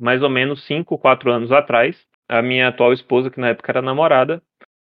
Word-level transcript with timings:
mais 0.00 0.22
ou 0.22 0.30
menos 0.30 0.64
5, 0.66 0.98
4 0.98 1.30
anos 1.30 1.52
atrás, 1.52 1.96
a 2.28 2.40
minha 2.42 2.68
atual 2.68 2.92
esposa, 2.92 3.30
que 3.30 3.40
na 3.40 3.48
época 3.48 3.70
era 3.70 3.82
namorada, 3.82 4.42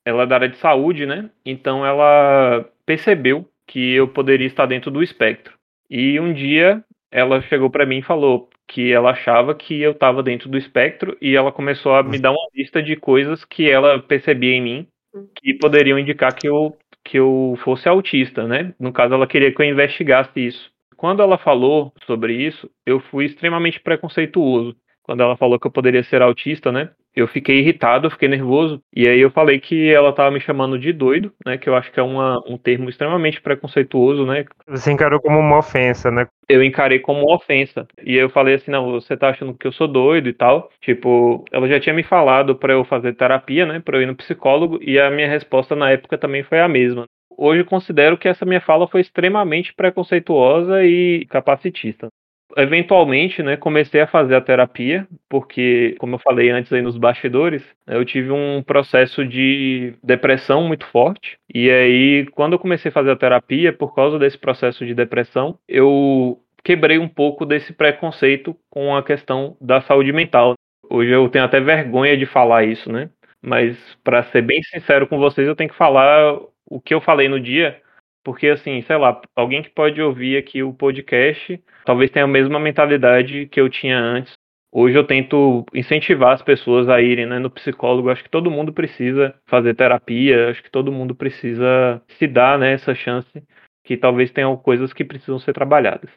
ela 0.04 0.22
é 0.22 0.26
da 0.26 0.36
área 0.36 0.48
de 0.48 0.58
saúde, 0.58 1.06
né? 1.06 1.30
Então 1.44 1.84
ela 1.84 2.64
percebeu 2.86 3.48
que 3.66 3.94
eu 3.94 4.08
poderia 4.08 4.46
estar 4.46 4.66
dentro 4.66 4.90
do 4.90 5.02
espectro. 5.02 5.54
E 5.90 6.18
um 6.18 6.32
dia 6.32 6.82
ela 7.10 7.40
chegou 7.42 7.70
para 7.70 7.86
mim 7.86 7.98
e 7.98 8.02
falou 8.02 8.48
que 8.66 8.92
ela 8.92 9.10
achava 9.10 9.54
que 9.54 9.80
eu 9.80 9.92
estava 9.92 10.22
dentro 10.22 10.48
do 10.48 10.58
espectro 10.58 11.16
e 11.20 11.34
ela 11.34 11.50
começou 11.50 11.94
a 11.94 12.02
me 12.02 12.18
dar 12.18 12.32
uma 12.32 12.48
lista 12.54 12.82
de 12.82 12.96
coisas 12.96 13.44
que 13.44 13.70
ela 13.70 13.98
percebia 13.98 14.52
em 14.52 14.60
mim 14.60 14.88
que 15.36 15.54
poderiam 15.54 15.98
indicar 15.98 16.34
que 16.34 16.48
eu 16.48 16.76
que 17.04 17.18
eu 17.18 17.58
fosse 17.64 17.88
autista, 17.88 18.46
né? 18.46 18.74
No 18.78 18.92
caso 18.92 19.14
ela 19.14 19.26
queria 19.26 19.52
que 19.52 19.62
eu 19.62 19.66
investigasse 19.66 20.46
isso. 20.46 20.70
Quando 20.96 21.22
ela 21.22 21.38
falou 21.38 21.92
sobre 22.04 22.34
isso, 22.34 22.70
eu 22.84 23.00
fui 23.00 23.24
extremamente 23.24 23.80
preconceituoso. 23.80 24.76
Quando 25.08 25.22
ela 25.22 25.38
falou 25.38 25.58
que 25.58 25.66
eu 25.66 25.70
poderia 25.70 26.04
ser 26.04 26.20
autista, 26.20 26.70
né? 26.70 26.90
eu 27.20 27.26
fiquei 27.26 27.58
irritado, 27.58 28.10
fiquei 28.10 28.28
nervoso, 28.28 28.80
e 28.94 29.08
aí 29.08 29.18
eu 29.18 29.30
falei 29.30 29.58
que 29.58 29.90
ela 29.90 30.12
tava 30.12 30.30
me 30.30 30.40
chamando 30.40 30.78
de 30.78 30.92
doido, 30.92 31.32
né? 31.44 31.58
Que 31.58 31.68
eu 31.68 31.74
acho 31.74 31.90
que 31.90 31.98
é 31.98 32.02
uma, 32.02 32.40
um 32.46 32.56
termo 32.56 32.88
extremamente 32.88 33.40
preconceituoso, 33.40 34.24
né? 34.24 34.44
Você 34.68 34.92
encarou 34.92 35.20
como 35.20 35.38
uma 35.38 35.58
ofensa, 35.58 36.10
né? 36.10 36.28
Eu 36.48 36.62
encarei 36.62 37.00
como 37.00 37.22
uma 37.24 37.34
ofensa. 37.34 37.88
E 38.04 38.14
eu 38.14 38.30
falei 38.30 38.54
assim, 38.54 38.70
não, 38.70 38.92
você 38.92 39.16
tá 39.16 39.30
achando 39.30 39.54
que 39.54 39.66
eu 39.66 39.72
sou 39.72 39.88
doido 39.88 40.28
e 40.28 40.32
tal. 40.32 40.70
Tipo, 40.80 41.44
ela 41.50 41.66
já 41.66 41.80
tinha 41.80 41.94
me 41.94 42.02
falado 42.02 42.54
para 42.54 42.72
eu 42.72 42.84
fazer 42.84 43.14
terapia, 43.14 43.66
né? 43.66 43.80
Pra 43.80 43.98
eu 43.98 44.02
ir 44.02 44.06
no 44.06 44.16
psicólogo, 44.16 44.78
e 44.80 44.98
a 44.98 45.10
minha 45.10 45.28
resposta 45.28 45.74
na 45.74 45.90
época 45.90 46.16
também 46.16 46.44
foi 46.44 46.60
a 46.60 46.68
mesma. 46.68 47.04
Hoje 47.36 47.64
considero 47.64 48.16
que 48.16 48.28
essa 48.28 48.44
minha 48.44 48.60
fala 48.60 48.88
foi 48.88 49.00
extremamente 49.00 49.74
preconceituosa 49.74 50.84
e 50.84 51.26
capacitista 51.26 52.08
eventualmente, 52.56 53.42
né, 53.42 53.56
comecei 53.56 54.00
a 54.00 54.06
fazer 54.06 54.34
a 54.34 54.40
terapia, 54.40 55.06
porque, 55.28 55.94
como 55.98 56.14
eu 56.14 56.18
falei 56.18 56.50
antes 56.50 56.72
aí 56.72 56.82
nos 56.82 56.96
bastidores, 56.96 57.62
eu 57.86 58.04
tive 58.04 58.30
um 58.30 58.62
processo 58.62 59.24
de 59.26 59.94
depressão 60.02 60.62
muito 60.66 60.86
forte. 60.86 61.38
E 61.52 61.70
aí, 61.70 62.26
quando 62.32 62.54
eu 62.54 62.58
comecei 62.58 62.88
a 62.90 62.92
fazer 62.92 63.10
a 63.10 63.16
terapia, 63.16 63.72
por 63.72 63.94
causa 63.94 64.18
desse 64.18 64.38
processo 64.38 64.84
de 64.86 64.94
depressão, 64.94 65.58
eu 65.68 66.38
quebrei 66.64 66.98
um 66.98 67.08
pouco 67.08 67.46
desse 67.46 67.72
preconceito 67.72 68.56
com 68.70 68.96
a 68.96 69.02
questão 69.02 69.56
da 69.60 69.80
saúde 69.80 70.12
mental. 70.12 70.54
Hoje 70.90 71.10
eu 71.10 71.28
tenho 71.28 71.44
até 71.44 71.60
vergonha 71.60 72.16
de 72.16 72.26
falar 72.26 72.64
isso, 72.64 72.90
né? 72.90 73.10
Mas 73.42 73.76
para 74.02 74.24
ser 74.24 74.42
bem 74.42 74.62
sincero 74.62 75.06
com 75.06 75.18
vocês, 75.18 75.46
eu 75.46 75.54
tenho 75.54 75.70
que 75.70 75.76
falar 75.76 76.38
o 76.66 76.80
que 76.80 76.92
eu 76.92 77.00
falei 77.00 77.28
no 77.28 77.40
dia, 77.40 77.80
porque, 78.28 78.48
assim, 78.48 78.82
sei 78.82 78.98
lá, 78.98 79.22
alguém 79.34 79.62
que 79.62 79.70
pode 79.70 80.02
ouvir 80.02 80.36
aqui 80.36 80.62
o 80.62 80.74
podcast 80.74 81.58
talvez 81.82 82.10
tenha 82.10 82.26
a 82.26 82.28
mesma 82.28 82.60
mentalidade 82.60 83.46
que 83.46 83.58
eu 83.58 83.70
tinha 83.70 83.98
antes. 83.98 84.34
Hoje 84.70 84.98
eu 84.98 85.06
tento 85.06 85.64
incentivar 85.72 86.34
as 86.34 86.42
pessoas 86.42 86.90
a 86.90 87.00
irem 87.00 87.24
né, 87.24 87.38
no 87.38 87.50
psicólogo. 87.50 88.10
Acho 88.10 88.22
que 88.22 88.28
todo 88.28 88.50
mundo 88.50 88.70
precisa 88.70 89.34
fazer 89.46 89.74
terapia, 89.74 90.50
acho 90.50 90.62
que 90.62 90.70
todo 90.70 90.92
mundo 90.92 91.14
precisa 91.14 92.02
se 92.18 92.26
dar 92.26 92.58
né, 92.58 92.74
essa 92.74 92.94
chance, 92.94 93.42
que 93.82 93.96
talvez 93.96 94.30
tenham 94.30 94.54
coisas 94.58 94.92
que 94.92 95.06
precisam 95.06 95.38
ser 95.38 95.54
trabalhadas. 95.54 96.10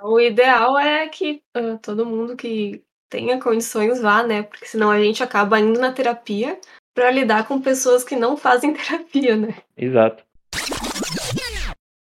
O 0.00 0.20
ideal 0.20 0.78
é 0.78 1.08
que 1.08 1.42
uh, 1.56 1.76
todo 1.82 2.06
mundo 2.06 2.36
que 2.36 2.84
tenha 3.10 3.40
condições 3.40 4.00
vá, 4.00 4.22
né? 4.22 4.44
Porque 4.44 4.64
senão 4.64 4.92
a 4.92 5.02
gente 5.02 5.24
acaba 5.24 5.58
indo 5.58 5.80
na 5.80 5.90
terapia 5.90 6.56
para 6.94 7.10
lidar 7.10 7.48
com 7.48 7.60
pessoas 7.60 8.04
que 8.04 8.14
não 8.14 8.36
fazem 8.36 8.72
terapia, 8.78 9.36
né? 9.36 9.56
Exato. 9.76 10.27